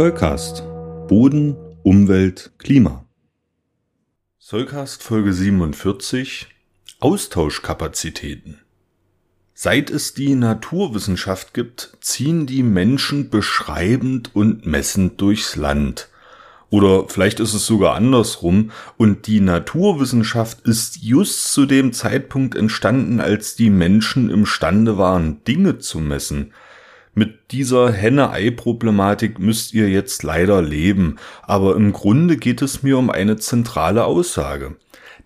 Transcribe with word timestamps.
Zollcast. 0.00 0.62
Boden, 1.08 1.58
Umwelt, 1.82 2.52
Klima. 2.56 3.04
Zollcast 4.38 5.02
Folge 5.02 5.34
47. 5.34 6.48
Austauschkapazitäten. 7.00 8.62
Seit 9.52 9.90
es 9.90 10.14
die 10.14 10.36
Naturwissenschaft 10.36 11.52
gibt, 11.52 11.98
ziehen 12.00 12.46
die 12.46 12.62
Menschen 12.62 13.28
beschreibend 13.28 14.34
und 14.34 14.64
messend 14.64 15.20
durchs 15.20 15.56
Land. 15.56 16.08
Oder 16.70 17.06
vielleicht 17.10 17.38
ist 17.38 17.52
es 17.52 17.66
sogar 17.66 17.94
andersrum 17.94 18.70
und 18.96 19.26
die 19.26 19.40
Naturwissenschaft 19.40 20.62
ist 20.62 21.02
just 21.02 21.52
zu 21.52 21.66
dem 21.66 21.92
Zeitpunkt 21.92 22.54
entstanden, 22.54 23.20
als 23.20 23.54
die 23.54 23.68
Menschen 23.68 24.30
imstande 24.30 24.96
waren, 24.96 25.44
Dinge 25.44 25.76
zu 25.76 25.98
messen. 25.98 26.54
Mit 27.14 27.50
dieser 27.50 27.92
Henne-Ei-Problematik 27.92 29.38
müsst 29.38 29.74
ihr 29.74 29.88
jetzt 29.88 30.22
leider 30.22 30.62
leben, 30.62 31.16
aber 31.42 31.74
im 31.74 31.92
Grunde 31.92 32.36
geht 32.36 32.62
es 32.62 32.82
mir 32.82 32.98
um 32.98 33.10
eine 33.10 33.36
zentrale 33.36 34.04
Aussage. 34.04 34.76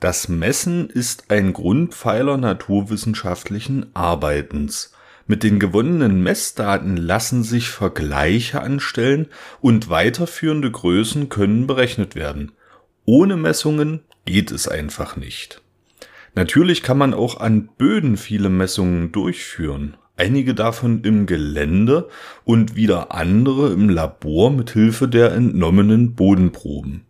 Das 0.01 0.29
Messen 0.29 0.89
ist 0.89 1.31
ein 1.31 1.53
Grundpfeiler 1.53 2.37
naturwissenschaftlichen 2.37 3.95
Arbeitens. 3.95 4.93
Mit 5.27 5.43
den 5.43 5.59
gewonnenen 5.59 6.23
Messdaten 6.23 6.97
lassen 6.97 7.43
sich 7.43 7.69
Vergleiche 7.69 8.61
anstellen 8.61 9.29
und 9.61 9.89
weiterführende 9.89 10.71
Größen 10.71 11.29
können 11.29 11.67
berechnet 11.67 12.15
werden. 12.15 12.53
Ohne 13.07 13.37
Messungen 13.37 14.01
geht 14.25 14.51
es 14.51 14.69
einfach 14.69 15.17
nicht. 15.17 15.63
Natürlich 16.35 16.83
kann 16.83 16.99
man 16.99 17.15
auch 17.15 17.41
an 17.41 17.69
Böden 17.79 18.17
viele 18.17 18.49
Messungen 18.49 19.13
durchführen, 19.13 19.97
einige 20.17 20.55
davon 20.55 21.03
im 21.03 21.27
Gelände 21.27 22.09
und 22.45 22.77
wieder 22.77 23.15
andere 23.15 23.73
im 23.73 23.89
Labor 23.89 24.51
mit 24.51 24.71
Hilfe 24.71 25.09
der 25.09 25.33
entnommenen 25.33 26.15
Bodenproben. 26.15 27.05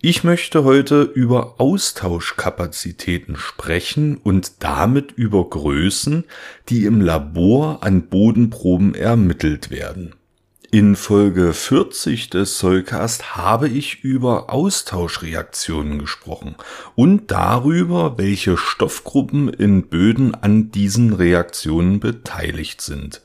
Ich 0.00 0.22
möchte 0.22 0.62
heute 0.62 1.02
über 1.02 1.60
Austauschkapazitäten 1.60 3.34
sprechen 3.34 4.16
und 4.16 4.62
damit 4.62 5.10
über 5.12 5.50
Größen, 5.50 6.22
die 6.68 6.84
im 6.84 7.00
Labor 7.00 7.82
an 7.82 8.02
Bodenproben 8.02 8.94
ermittelt 8.94 9.70
werden. 9.70 10.14
In 10.70 10.96
Folge 10.96 11.54
40 11.54 12.28
des 12.28 12.58
Soulcast 12.58 13.36
habe 13.36 13.70
ich 13.70 14.04
über 14.04 14.52
Austauschreaktionen 14.52 15.98
gesprochen 15.98 16.56
und 16.94 17.30
darüber, 17.30 18.18
welche 18.18 18.58
Stoffgruppen 18.58 19.48
in 19.48 19.88
Böden 19.88 20.34
an 20.34 20.70
diesen 20.70 21.14
Reaktionen 21.14 22.00
beteiligt 22.00 22.82
sind. 22.82 23.22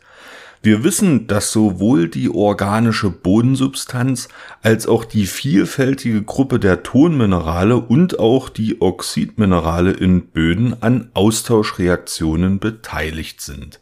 Wir 0.62 0.86
wissen, 0.86 1.28
dass 1.28 1.52
sowohl 1.52 2.08
die 2.08 2.30
organische 2.30 3.10
Bodensubstanz 3.10 4.30
als 4.62 4.88
auch 4.88 5.04
die 5.04 5.26
vielfältige 5.26 6.24
Gruppe 6.24 6.60
der 6.60 6.82
Tonminerale 6.82 7.76
und 7.76 8.20
auch 8.20 8.48
die 8.48 8.80
Oxidminerale 8.80 9.92
in 9.92 10.28
Böden 10.28 10.82
an 10.82 11.10
Austauschreaktionen 11.14 12.60
beteiligt 12.60 13.42
sind. 13.42 13.82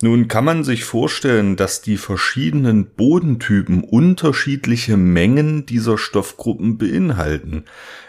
Nun 0.00 0.28
kann 0.28 0.44
man 0.44 0.62
sich 0.62 0.84
vorstellen, 0.84 1.56
dass 1.56 1.82
die 1.82 1.96
verschiedenen 1.96 2.86
Bodentypen 2.86 3.82
unterschiedliche 3.82 4.96
Mengen 4.96 5.66
dieser 5.66 5.98
Stoffgruppen 5.98 6.78
beinhalten. 6.78 7.64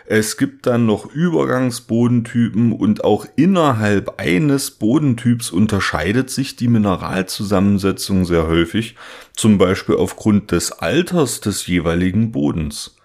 Es 0.06 0.38
gibt 0.38 0.68
dann 0.68 0.86
noch 0.86 1.08
Übergangsbodentypen 1.12 2.74
und 2.74 3.04
auch 3.04 3.26
innerhalb 3.38 4.20
eines 4.20 4.70
Bodentyps 4.70 5.50
unterscheidet 5.50 6.30
sich 6.30 6.56
die 6.56 6.68
Mineralzusammensetzung 6.68 8.24
sehr 8.24 8.46
häufig, 8.46 8.96
zum 9.36 9.58
Beispiel 9.58 9.96
aufgrund 9.96 10.52
des 10.52 10.72
Alters 10.72 11.42
des 11.42 11.66
jeweiligen 11.66 12.32
Bodens. 12.32 12.99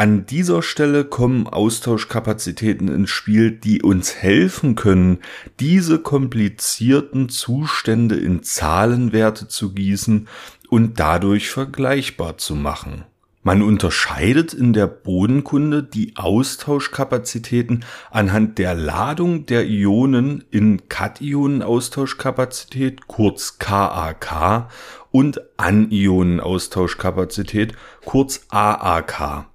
An 0.00 0.26
dieser 0.26 0.62
Stelle 0.62 1.04
kommen 1.04 1.48
Austauschkapazitäten 1.48 2.86
ins 2.86 3.10
Spiel, 3.10 3.50
die 3.50 3.82
uns 3.82 4.14
helfen 4.14 4.76
können, 4.76 5.18
diese 5.58 5.98
komplizierten 5.98 7.28
Zustände 7.28 8.14
in 8.14 8.44
Zahlenwerte 8.44 9.48
zu 9.48 9.74
gießen 9.74 10.28
und 10.68 11.00
dadurch 11.00 11.50
vergleichbar 11.50 12.38
zu 12.38 12.54
machen. 12.54 13.06
Man 13.42 13.60
unterscheidet 13.60 14.54
in 14.54 14.72
der 14.72 14.86
Bodenkunde 14.86 15.82
die 15.82 16.12
Austauschkapazitäten 16.14 17.84
anhand 18.12 18.58
der 18.58 18.76
Ladung 18.76 19.46
der 19.46 19.66
Ionen 19.66 20.44
in 20.52 20.88
Kationenaustauschkapazität, 20.88 23.08
kurz 23.08 23.58
KAK, 23.58 24.68
und 25.10 25.40
Anionenaustauschkapazität, 25.56 27.72
kurz 28.04 28.46
AAK. 28.48 29.48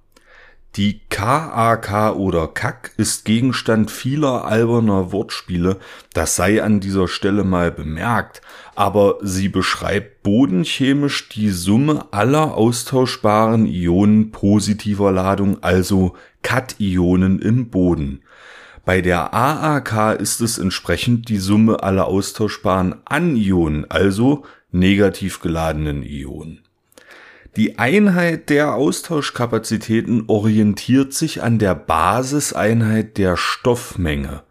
Die 0.76 1.02
KAK 1.08 2.16
oder 2.16 2.48
KAK 2.48 2.90
ist 2.96 3.24
Gegenstand 3.24 3.92
vieler 3.92 4.44
alberner 4.44 5.12
Wortspiele, 5.12 5.78
das 6.14 6.34
sei 6.34 6.64
an 6.64 6.80
dieser 6.80 7.06
Stelle 7.06 7.44
mal 7.44 7.70
bemerkt, 7.70 8.42
aber 8.74 9.18
sie 9.22 9.48
beschreibt 9.48 10.24
bodenchemisch 10.24 11.28
die 11.28 11.50
Summe 11.50 12.06
aller 12.10 12.56
austauschbaren 12.56 13.66
Ionen 13.66 14.32
positiver 14.32 15.12
Ladung, 15.12 15.62
also 15.62 16.16
Kationen 16.42 17.38
im 17.38 17.70
Boden. 17.70 18.22
Bei 18.84 19.00
der 19.00 19.32
AAK 19.32 20.18
ist 20.18 20.40
es 20.40 20.58
entsprechend 20.58 21.28
die 21.28 21.38
Summe 21.38 21.84
aller 21.84 22.06
austauschbaren 22.08 22.96
Anionen, 23.04 23.88
also 23.88 24.44
negativ 24.72 25.40
geladenen 25.40 26.02
Ionen. 26.02 26.63
Die 27.56 27.78
Einheit 27.78 28.50
der 28.50 28.74
Austauschkapazitäten 28.74 30.24
orientiert 30.26 31.14
sich 31.14 31.40
an 31.40 31.60
der 31.60 31.76
Basiseinheit 31.76 33.16
der 33.16 33.36
Stoffmenge. 33.36 34.42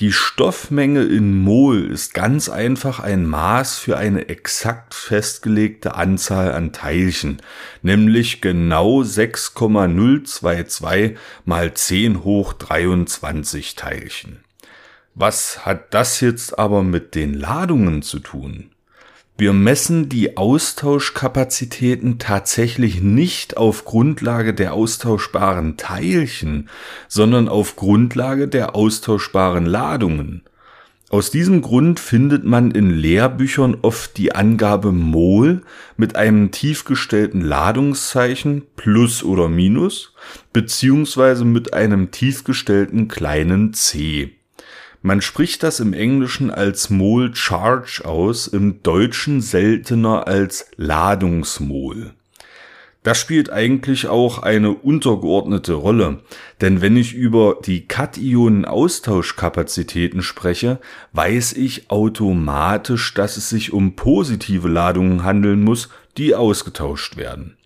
Die 0.00 0.10
Stoffmenge 0.10 1.04
in 1.04 1.42
Mol 1.42 1.92
ist 1.92 2.12
ganz 2.12 2.48
einfach 2.48 2.98
ein 2.98 3.24
Maß 3.24 3.78
für 3.78 3.98
eine 3.98 4.28
exakt 4.28 4.94
festgelegte 4.94 5.94
Anzahl 5.94 6.50
an 6.52 6.72
Teilchen, 6.72 7.40
nämlich 7.82 8.40
genau 8.40 9.04
6,022 9.04 11.16
mal 11.44 11.72
10 11.72 12.24
hoch 12.24 12.52
23 12.54 13.76
Teilchen. 13.76 14.40
Was 15.14 15.64
hat 15.64 15.94
das 15.94 16.20
jetzt 16.20 16.58
aber 16.58 16.82
mit 16.82 17.14
den 17.14 17.34
Ladungen 17.34 18.02
zu 18.02 18.18
tun? 18.18 18.72
Wir 19.40 19.54
messen 19.54 20.10
die 20.10 20.36
Austauschkapazitäten 20.36 22.18
tatsächlich 22.18 23.00
nicht 23.00 23.56
auf 23.56 23.86
Grundlage 23.86 24.52
der 24.52 24.74
austauschbaren 24.74 25.78
Teilchen, 25.78 26.68
sondern 27.08 27.48
auf 27.48 27.74
Grundlage 27.74 28.48
der 28.48 28.76
austauschbaren 28.76 29.64
Ladungen. 29.64 30.42
Aus 31.08 31.30
diesem 31.30 31.62
Grund 31.62 32.00
findet 32.00 32.44
man 32.44 32.70
in 32.70 32.90
Lehrbüchern 32.90 33.78
oft 33.80 34.18
die 34.18 34.34
Angabe 34.34 34.92
Mol 34.92 35.62
mit 35.96 36.16
einem 36.16 36.50
tiefgestellten 36.50 37.40
Ladungszeichen 37.40 38.64
plus 38.76 39.24
oder 39.24 39.48
minus 39.48 40.12
beziehungsweise 40.52 41.46
mit 41.46 41.72
einem 41.72 42.10
tiefgestellten 42.10 43.08
kleinen 43.08 43.72
c. 43.72 44.36
Man 45.02 45.22
spricht 45.22 45.62
das 45.62 45.80
im 45.80 45.94
Englischen 45.94 46.50
als 46.50 46.90
Mol 46.90 47.34
Charge 47.34 48.02
aus, 48.04 48.46
im 48.46 48.82
Deutschen 48.82 49.40
seltener 49.40 50.26
als 50.26 50.66
Ladungsmol. 50.76 52.12
Das 53.02 53.18
spielt 53.18 53.50
eigentlich 53.50 54.08
auch 54.08 54.42
eine 54.42 54.72
untergeordnete 54.72 55.72
Rolle, 55.72 56.20
denn 56.60 56.82
wenn 56.82 56.98
ich 56.98 57.14
über 57.14 57.56
die 57.64 57.86
Kationen-Austauschkapazitäten 57.86 60.22
spreche, 60.22 60.80
weiß 61.14 61.54
ich 61.54 61.90
automatisch, 61.90 63.14
dass 63.14 63.38
es 63.38 63.48
sich 63.48 63.72
um 63.72 63.96
positive 63.96 64.68
Ladungen 64.68 65.24
handeln 65.24 65.64
muss, 65.64 65.88
die 66.18 66.34
ausgetauscht 66.34 67.16
werden. 67.16 67.56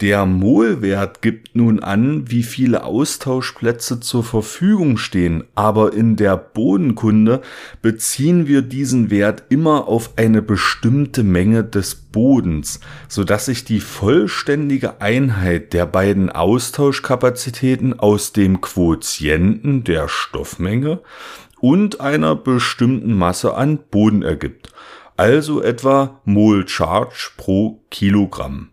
Der 0.00 0.24
Molwert 0.24 1.20
gibt 1.20 1.54
nun 1.54 1.80
an, 1.80 2.30
wie 2.30 2.42
viele 2.42 2.84
Austauschplätze 2.84 4.00
zur 4.00 4.24
Verfügung 4.24 4.96
stehen, 4.96 5.44
aber 5.54 5.92
in 5.92 6.16
der 6.16 6.38
Bodenkunde 6.38 7.42
beziehen 7.82 8.46
wir 8.46 8.62
diesen 8.62 9.10
Wert 9.10 9.42
immer 9.50 9.88
auf 9.88 10.12
eine 10.16 10.40
bestimmte 10.40 11.22
Menge 11.22 11.64
des 11.64 11.96
Bodens, 11.96 12.80
so 13.08 13.24
dass 13.24 13.44
sich 13.44 13.66
die 13.66 13.80
vollständige 13.80 15.02
Einheit 15.02 15.74
der 15.74 15.84
beiden 15.84 16.30
Austauschkapazitäten 16.30 18.00
aus 18.00 18.32
dem 18.32 18.62
Quotienten 18.62 19.84
der 19.84 20.08
Stoffmenge 20.08 21.00
und 21.60 22.00
einer 22.00 22.36
bestimmten 22.36 23.12
Masse 23.12 23.52
an 23.52 23.78
Boden 23.90 24.22
ergibt, 24.22 24.72
also 25.18 25.60
etwa 25.60 26.22
Mol 26.24 26.66
Charge 26.66 27.32
pro 27.36 27.82
Kilogramm. 27.90 28.70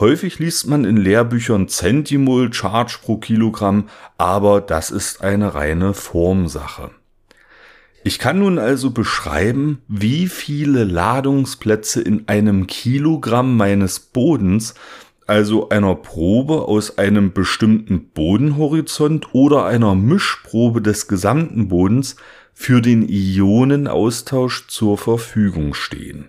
Häufig 0.00 0.38
liest 0.38 0.68
man 0.68 0.84
in 0.84 0.96
Lehrbüchern 0.96 1.66
Centimol 1.66 2.52
Charge 2.52 2.98
pro 3.02 3.16
Kilogramm, 3.16 3.88
aber 4.16 4.60
das 4.60 4.92
ist 4.92 5.22
eine 5.22 5.54
reine 5.54 5.92
Formsache. 5.92 6.92
Ich 8.04 8.20
kann 8.20 8.38
nun 8.38 8.60
also 8.60 8.92
beschreiben, 8.92 9.82
wie 9.88 10.28
viele 10.28 10.84
Ladungsplätze 10.84 12.00
in 12.00 12.28
einem 12.28 12.68
Kilogramm 12.68 13.56
meines 13.56 13.98
Bodens, 13.98 14.74
also 15.26 15.68
einer 15.70 15.96
Probe 15.96 16.62
aus 16.62 16.96
einem 16.96 17.32
bestimmten 17.32 18.10
Bodenhorizont 18.10 19.34
oder 19.34 19.66
einer 19.66 19.96
Mischprobe 19.96 20.80
des 20.80 21.08
gesamten 21.08 21.68
Bodens, 21.68 22.14
für 22.54 22.80
den 22.80 23.08
Ionenaustausch 23.08 24.68
zur 24.68 24.96
Verfügung 24.96 25.74
stehen. 25.74 26.28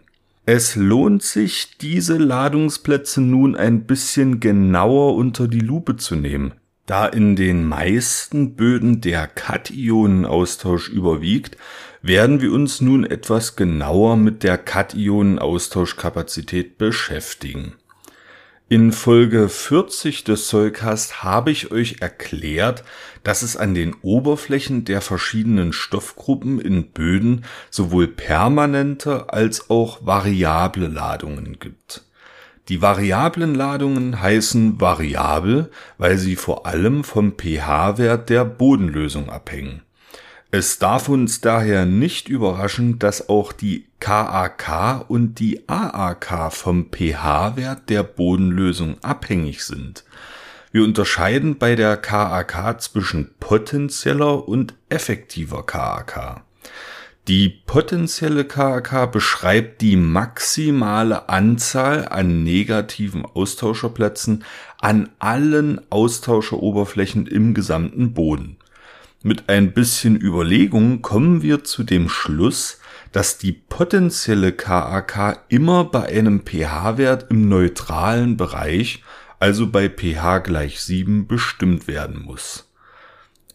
Es 0.51 0.75
lohnt 0.75 1.21
sich, 1.21 1.77
diese 1.77 2.17
Ladungsplätze 2.17 3.21
nun 3.21 3.55
ein 3.55 3.83
bisschen 3.83 4.39
genauer 4.39 5.13
unter 5.13 5.47
die 5.47 5.59
Lupe 5.59 5.95
zu 5.95 6.15
nehmen. 6.15 6.53
Da 6.87 7.05
in 7.05 7.35
den 7.35 7.65
meisten 7.65 8.55
Böden 8.55 8.99
der 8.99 9.27
Kationenaustausch 9.27 10.89
überwiegt, 10.89 11.55
werden 12.01 12.41
wir 12.41 12.51
uns 12.51 12.81
nun 12.81 13.05
etwas 13.05 13.57
genauer 13.57 14.17
mit 14.17 14.41
der 14.41 14.57
Kationenaustauschkapazität 14.57 16.79
beschäftigen. 16.79 17.75
In 18.71 18.91
Folge 18.91 19.49
40 19.49 20.25
des 20.25 20.47
Zollcast 20.47 21.23
habe 21.23 21.49
ich 21.49 21.71
euch 21.71 22.01
erklärt, 22.01 22.83
dass 23.23 23.41
es 23.41 23.57
an 23.57 23.73
den 23.73 23.95
Oberflächen 24.03 24.85
der 24.85 25.01
verschiedenen 25.01 25.73
Stoffgruppen 25.73 26.61
in 26.61 26.91
Böden 26.91 27.45
sowohl 27.71 28.07
permanente 28.07 29.33
als 29.33 29.71
auch 29.71 30.05
variable 30.05 30.85
Ladungen 30.85 31.57
gibt. 31.57 32.05
Die 32.67 32.79
variablen 32.79 33.55
Ladungen 33.55 34.21
heißen 34.21 34.79
variabel, 34.79 35.71
weil 35.97 36.19
sie 36.19 36.35
vor 36.35 36.67
allem 36.67 37.03
vom 37.03 37.39
pH-Wert 37.39 38.29
der 38.29 38.45
Bodenlösung 38.45 39.31
abhängen. 39.31 39.81
Es 40.51 40.79
darf 40.79 41.09
uns 41.09 41.41
daher 41.41 41.85
nicht 41.85 42.27
überraschen, 42.27 42.97
dass 42.97 43.29
auch 43.29 43.53
die 43.53 43.85
KAK 43.99 45.07
und 45.07 45.35
die 45.35 45.69
AAK 45.69 46.51
vom 46.51 46.87
pH-Wert 46.91 47.87
der 47.87 48.01
Bodenlösung 48.01 48.97
abhängig 49.03 49.63
sind. 49.63 50.03
Wir 50.71 50.83
unterscheiden 50.83 51.59
bei 51.59 51.75
der 51.75 51.97
KAK 51.97 52.81
zwischen 52.81 53.29
potenzieller 53.39 54.47
und 54.47 54.73
effektiver 54.89 55.63
KAK. 55.67 56.41
Die 57.27 57.49
potenzielle 57.49 58.43
KAK 58.43 59.11
beschreibt 59.11 59.81
die 59.81 59.97
maximale 59.97 61.29
Anzahl 61.29 62.07
an 62.07 62.43
negativen 62.43 63.23
Austauscherplätzen 63.23 64.43
an 64.79 65.09
allen 65.19 65.79
Austauscheroberflächen 65.91 67.27
im 67.27 67.53
gesamten 67.53 68.13
Boden. 68.13 68.57
Mit 69.21 69.49
ein 69.49 69.73
bisschen 69.73 70.15
Überlegung 70.15 71.01
kommen 71.01 71.41
wir 71.41 71.65
zu 71.65 71.83
dem 71.83 72.07
Schluss, 72.07 72.79
dass 73.11 73.37
die 73.37 73.51
potenzielle 73.51 74.53
KAK 74.53 75.43
immer 75.49 75.83
bei 75.83 76.05
einem 76.05 76.45
pH-Wert 76.45 77.29
im 77.29 77.49
neutralen 77.49 78.37
Bereich, 78.37 79.03
also 79.37 79.67
bei 79.67 79.89
pH 79.89 80.39
gleich 80.39 80.79
7, 80.79 81.27
bestimmt 81.27 81.87
werden 81.87 82.23
muss. 82.23 82.68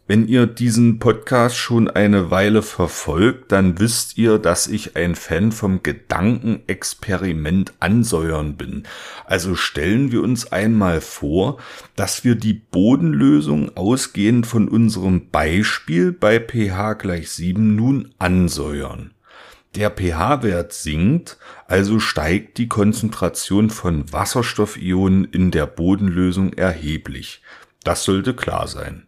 Wenn 0.06 0.28
ihr 0.28 0.46
diesen 0.46 0.98
Podcast 0.98 1.56
schon 1.56 1.88
eine 1.88 2.30
Weile 2.30 2.60
verfolgt, 2.60 3.52
dann 3.52 3.80
wisst 3.80 4.18
ihr, 4.18 4.38
dass 4.38 4.66
ich 4.66 4.96
ein 4.96 5.14
Fan 5.14 5.50
vom 5.50 5.82
Gedankenexperiment 5.82 7.72
ansäuern 7.80 8.58
bin. 8.58 8.82
Also 9.24 9.54
stellen 9.54 10.12
wir 10.12 10.22
uns 10.22 10.52
einmal 10.52 11.00
vor, 11.00 11.56
dass 11.96 12.22
wir 12.22 12.34
die 12.34 12.52
Bodenlösung 12.52 13.74
ausgehend 13.78 14.46
von 14.46 14.68
unserem 14.68 15.30
Beispiel 15.30 16.12
bei 16.12 16.38
pH 16.38 16.92
gleich 16.94 17.30
7 17.30 17.74
nun 17.74 18.12
ansäuern. 18.18 19.14
Der 19.74 19.88
pH-Wert 19.88 20.74
sinkt, 20.74 21.38
also 21.66 21.98
steigt 21.98 22.58
die 22.58 22.68
Konzentration 22.68 23.70
von 23.70 24.12
Wasserstoffionen 24.12 25.24
in 25.24 25.50
der 25.50 25.64
Bodenlösung 25.66 26.52
erheblich. 26.52 27.40
Das 27.84 28.04
sollte 28.04 28.34
klar 28.34 28.68
sein. 28.68 29.03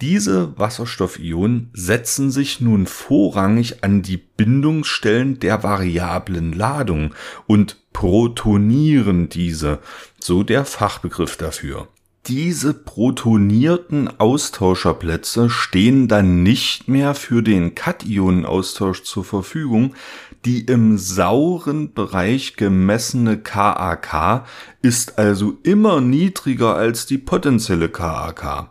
Diese 0.00 0.56
Wasserstoffionen 0.56 1.70
setzen 1.72 2.30
sich 2.30 2.60
nun 2.60 2.86
vorrangig 2.86 3.82
an 3.82 4.02
die 4.02 4.16
Bindungsstellen 4.16 5.40
der 5.40 5.64
variablen 5.64 6.52
Ladung 6.52 7.14
und 7.48 7.78
protonieren 7.92 9.28
diese, 9.28 9.80
so 10.20 10.44
der 10.44 10.64
Fachbegriff 10.64 11.36
dafür. 11.36 11.88
Diese 12.28 12.74
protonierten 12.74 14.20
Austauscherplätze 14.20 15.50
stehen 15.50 16.06
dann 16.06 16.44
nicht 16.44 16.86
mehr 16.86 17.14
für 17.14 17.42
den 17.42 17.74
Kationenaustausch 17.74 19.02
zur 19.02 19.24
Verfügung. 19.24 19.94
Die 20.44 20.60
im 20.60 20.98
sauren 20.98 21.94
Bereich 21.94 22.56
gemessene 22.56 23.38
KAK 23.38 24.44
ist 24.80 25.18
also 25.18 25.56
immer 25.64 26.00
niedriger 26.00 26.76
als 26.76 27.06
die 27.06 27.18
potenzielle 27.18 27.88
KAK. 27.88 28.70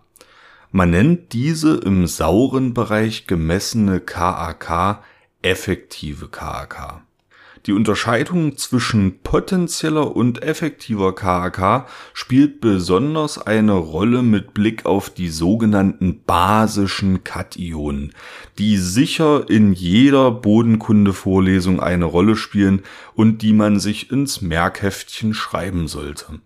Man 0.77 0.91
nennt 0.91 1.33
diese 1.33 1.77
im 1.77 2.05
sauren 2.05 2.75
Bereich 2.75 3.25
gemessene 3.25 3.99
KAK 3.99 5.01
effektive 5.41 6.27
KAK. 6.27 7.01
Die 7.65 7.73
Unterscheidung 7.73 8.57
zwischen 8.57 9.23
potenzieller 9.23 10.15
und 10.15 10.43
effektiver 10.43 11.15
KAK 11.15 11.87
spielt 12.13 12.61
besonders 12.61 13.39
eine 13.39 13.71
Rolle 13.71 14.21
mit 14.21 14.53
Blick 14.53 14.85
auf 14.85 15.09
die 15.09 15.29
sogenannten 15.29 16.21
basischen 16.27 17.23
Kationen, 17.23 18.13
die 18.59 18.77
sicher 18.77 19.49
in 19.49 19.73
jeder 19.73 20.29
Bodenkunde-Vorlesung 20.29 21.79
eine 21.79 22.05
Rolle 22.05 22.35
spielen 22.35 22.83
und 23.15 23.41
die 23.41 23.53
man 23.53 23.79
sich 23.79 24.11
ins 24.11 24.43
Merkheftchen 24.43 25.33
schreiben 25.33 25.87
sollte. 25.87 26.39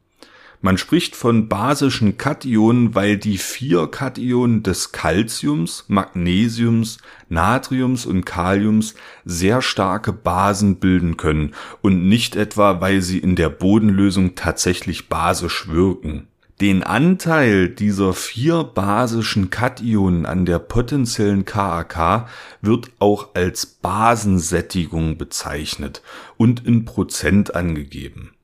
Man 0.64 0.78
spricht 0.78 1.16
von 1.16 1.50
basischen 1.50 2.18
Kationen, 2.18 2.94
weil 2.94 3.18
die 3.18 3.40
vier 3.40 3.88
Kationen 3.88 4.62
des 4.62 4.92
Calciums, 4.92 5.86
Magnesiums, 5.88 7.00
Natriums 7.30 8.06
und 8.06 8.26
Kaliums 8.26 8.94
sehr 9.26 9.64
starke 9.64 10.14
Basen 10.14 10.76
bilden 10.76 11.18
können 11.18 11.56
und 11.82 12.08
nicht 12.08 12.36
etwa, 12.36 12.80
weil 12.80 13.02
sie 13.02 13.18
in 13.18 13.36
der 13.36 13.50
Bodenlösung 13.50 14.36
tatsächlich 14.36 15.10
basisch 15.10 15.68
wirken. 15.68 16.28
Den 16.62 16.84
Anteil 16.84 17.68
dieser 17.70 18.14
vier 18.14 18.64
basischen 18.64 19.50
Kationen 19.50 20.28
an 20.28 20.46
der 20.46 20.60
potenziellen 20.60 21.44
KAK 21.44 22.28
wird 22.62 22.92
auch 23.00 23.30
als 23.34 23.66
Basensättigung 23.66 25.18
bezeichnet 25.18 26.04
und 26.38 26.68
in 26.68 26.86
Prozent 26.86 27.56
angegeben. 27.56 28.36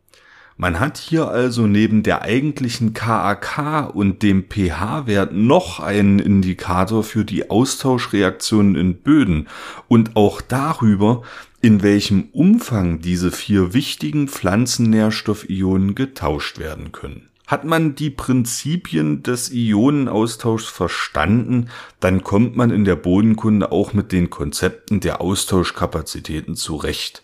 Man 0.59 0.79
hat 0.79 0.97
hier 0.97 1.27
also 1.27 1.67
neben 1.67 2.01
der 2.01 2.23
eigentlichen 2.23 2.93
KAK 2.93 3.93
und 3.93 4.23
dem 4.23 4.45
pH-Wert 4.49 5.31
noch 5.31 5.79
einen 5.79 6.17
Indikator 6.17 7.03
für 7.03 7.23
die 7.23 7.51
Austauschreaktionen 7.51 8.75
in 8.75 8.95
Böden 8.95 9.49
und 9.87 10.15
auch 10.15 10.41
darüber, 10.41 11.21
in 11.61 11.83
welchem 11.83 12.29
Umfang 12.31 13.01
diese 13.01 13.29
vier 13.29 13.75
wichtigen 13.75 14.27
Pflanzennährstoffionen 14.27 15.93
getauscht 15.93 16.57
werden 16.57 16.91
können. 16.91 17.29
Hat 17.45 17.63
man 17.63 17.93
die 17.93 18.09
Prinzipien 18.09 19.21
des 19.21 19.51
Ionenaustauschs 19.53 20.69
verstanden, 20.69 21.69
dann 21.99 22.23
kommt 22.23 22.57
man 22.57 22.71
in 22.71 22.83
der 22.83 22.95
Bodenkunde 22.95 23.71
auch 23.71 23.93
mit 23.93 24.11
den 24.11 24.31
Konzepten 24.31 25.01
der 25.01 25.21
Austauschkapazitäten 25.21 26.55
zurecht. 26.55 27.23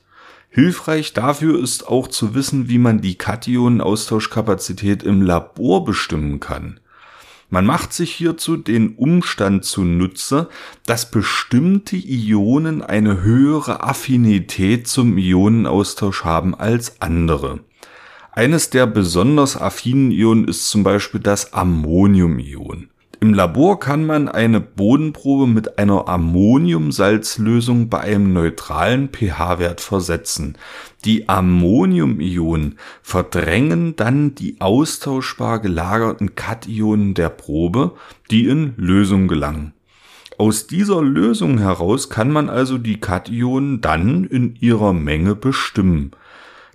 Hilfreich 0.55 1.13
dafür 1.13 1.59
ist 1.59 1.87
auch 1.87 2.07
zu 2.07 2.35
wissen, 2.35 2.69
wie 2.69 2.77
man 2.77 3.01
die 3.01 3.15
Kationenaustauschkapazität 3.15 5.01
im 5.01 5.23
Labor 5.23 5.83
bestimmen 5.83 6.39
kann. 6.39 6.79
Man 7.49 7.65
macht 7.65 7.91
sich 7.91 8.13
hierzu 8.13 8.57
den 8.57 8.95
Umstand 8.95 9.65
zunutze, 9.65 10.49
dass 10.85 11.09
bestimmte 11.09 11.95
Ionen 11.95 12.83
eine 12.83 13.23
höhere 13.23 13.81
Affinität 13.83 14.87
zum 14.87 15.17
Ionenaustausch 15.17 16.23
haben 16.23 16.53
als 16.53 17.01
andere. 17.01 17.61
Eines 18.31 18.69
der 18.69 18.85
besonders 18.85 19.59
affinen 19.59 20.11
Ionen 20.11 20.47
ist 20.47 20.69
zum 20.69 20.83
Beispiel 20.83 21.19
das 21.19 21.53
Ammoniumion. 21.53 22.89
Im 23.23 23.33
Labor 23.33 23.79
kann 23.79 24.05
man 24.05 24.27
eine 24.27 24.59
Bodenprobe 24.59 25.47
mit 25.47 25.79
einer 25.79 26.09
Ammoniumsalzlösung 26.09 27.87
bei 27.87 28.01
einem 28.01 28.33
neutralen 28.33 29.07
pH-Wert 29.13 29.79
versetzen. 29.79 30.57
Die 31.05 31.29
Ammoniumionen 31.29 32.77
verdrängen 33.01 33.95
dann 33.95 34.35
die 34.35 34.59
austauschbar 34.59 35.59
gelagerten 35.59 36.35
Kationen 36.35 37.13
der 37.13 37.29
Probe, 37.29 37.93
die 38.29 38.49
in 38.49 38.73
Lösung 38.75 39.29
gelangen. 39.29 39.71
Aus 40.37 40.67
dieser 40.67 41.01
Lösung 41.01 41.59
heraus 41.59 42.09
kann 42.09 42.29
man 42.29 42.49
also 42.49 42.77
die 42.77 42.99
Kationen 42.99 43.79
dann 43.79 44.25
in 44.25 44.57
ihrer 44.59 44.91
Menge 44.91 45.33
bestimmen. 45.33 46.11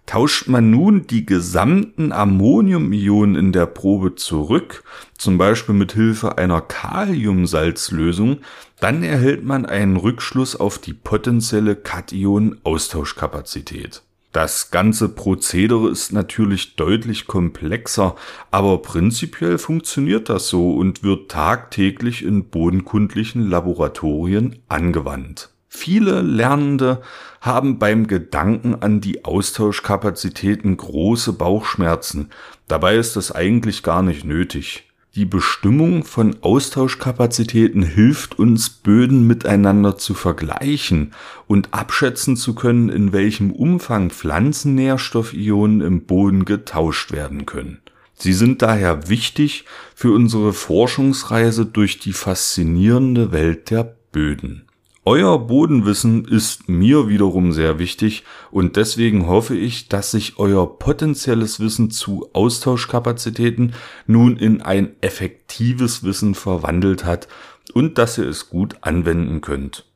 Tauscht 0.08 0.48
man 0.48 0.70
nun 0.70 1.06
die 1.06 1.24
gesamten 1.26 2.12
Ammoniumionen 2.12 3.36
in 3.36 3.52
der 3.52 3.66
Probe 3.66 4.14
zurück, 4.14 4.82
zum 5.18 5.36
Beispiel 5.36 5.74
mit 5.74 5.92
Hilfe 5.92 6.38
einer 6.38 6.62
Kaliumsalzlösung, 6.62 8.38
dann 8.80 9.02
erhält 9.02 9.44
man 9.44 9.66
einen 9.66 9.98
Rückschluss 9.98 10.56
auf 10.56 10.78
die 10.78 10.94
potenzielle 10.94 11.76
Kation-Austauschkapazität. 11.76 14.02
Das 14.32 14.70
ganze 14.70 15.10
Prozedere 15.10 15.90
ist 15.90 16.14
natürlich 16.14 16.76
deutlich 16.76 17.26
komplexer, 17.26 18.16
aber 18.50 18.80
prinzipiell 18.80 19.58
funktioniert 19.58 20.30
das 20.30 20.48
so 20.48 20.74
und 20.74 21.02
wird 21.02 21.30
tagtäglich 21.30 22.24
in 22.24 22.48
bodenkundlichen 22.48 23.50
Laboratorien 23.50 24.56
angewandt. 24.68 25.50
Viele 25.68 26.22
Lernende 26.22 27.02
haben 27.40 27.78
beim 27.78 28.06
Gedanken 28.06 28.74
an 28.76 29.00
die 29.00 29.24
Austauschkapazitäten 29.24 30.76
große 30.76 31.34
Bauchschmerzen. 31.34 32.30
Dabei 32.68 32.96
ist 32.96 33.16
das 33.16 33.32
eigentlich 33.32 33.82
gar 33.82 34.02
nicht 34.02 34.24
nötig. 34.24 34.84
Die 35.14 35.24
Bestimmung 35.24 36.04
von 36.04 36.36
Austauschkapazitäten 36.42 37.82
hilft 37.82 38.38
uns, 38.38 38.70
Böden 38.70 39.26
miteinander 39.26 39.96
zu 39.96 40.14
vergleichen 40.14 41.12
und 41.46 41.72
abschätzen 41.72 42.36
zu 42.36 42.54
können, 42.54 42.88
in 42.88 43.12
welchem 43.12 43.50
Umfang 43.50 44.10
Pflanzennährstoffionen 44.10 45.80
im 45.80 46.04
Boden 46.04 46.44
getauscht 46.44 47.10
werden 47.10 47.46
können. 47.46 47.80
Sie 48.14 48.32
sind 48.32 48.62
daher 48.62 49.08
wichtig 49.08 49.64
für 49.94 50.12
unsere 50.12 50.52
Forschungsreise 50.52 51.66
durch 51.66 51.98
die 51.98 52.12
faszinierende 52.12 53.32
Welt 53.32 53.70
der 53.70 53.96
Böden. 54.12 54.67
Euer 55.10 55.38
Bodenwissen 55.38 56.26
ist 56.26 56.68
mir 56.68 57.08
wiederum 57.08 57.52
sehr 57.52 57.78
wichtig 57.78 58.24
und 58.50 58.76
deswegen 58.76 59.26
hoffe 59.26 59.56
ich, 59.56 59.88
dass 59.88 60.10
sich 60.10 60.38
euer 60.38 60.78
potenzielles 60.78 61.60
Wissen 61.60 61.90
zu 61.90 62.28
Austauschkapazitäten 62.34 63.72
nun 64.06 64.36
in 64.36 64.60
ein 64.60 64.96
effektives 65.00 66.04
Wissen 66.04 66.34
verwandelt 66.34 67.06
hat 67.06 67.26
und 67.72 67.96
dass 67.96 68.18
ihr 68.18 68.28
es 68.28 68.50
gut 68.50 68.76
anwenden 68.82 69.40
könnt. 69.40 69.86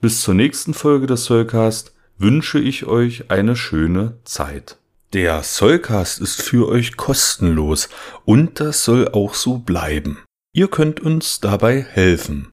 Bis 0.00 0.20
zur 0.20 0.34
nächsten 0.34 0.72
Folge 0.72 1.08
des 1.08 1.24
Soulcast 1.24 1.92
wünsche 2.16 2.60
ich 2.60 2.86
euch 2.86 3.28
eine 3.28 3.56
schöne 3.56 4.20
Zeit. 4.22 4.78
Der 5.14 5.42
Soulcast 5.42 6.20
ist 6.20 6.42
für 6.42 6.68
euch 6.68 6.96
kostenlos 6.96 7.88
und 8.24 8.60
das 8.60 8.84
soll 8.84 9.08
auch 9.08 9.34
so 9.34 9.58
bleiben. 9.58 10.18
Ihr 10.52 10.68
könnt 10.68 11.00
uns 11.00 11.40
dabei 11.40 11.82
helfen. 11.82 12.52